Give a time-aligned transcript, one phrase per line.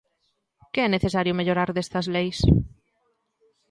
[0.73, 2.39] Que é necesario mellorar destas leis?